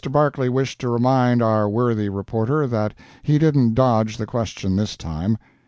[0.11, 5.37] Barclay wished to remind our worthy reporter that he didn't dodge the question this time.